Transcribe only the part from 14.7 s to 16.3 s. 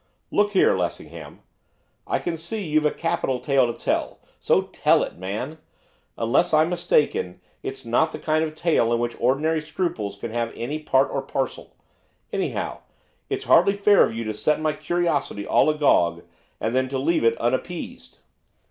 curiosity all agog,